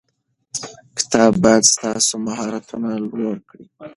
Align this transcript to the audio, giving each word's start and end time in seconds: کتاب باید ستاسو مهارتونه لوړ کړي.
کتاب 0.97 1.33
باید 1.43 1.63
ستاسو 1.73 2.15
مهارتونه 2.27 2.89
لوړ 3.19 3.37
کړي. 3.49 3.65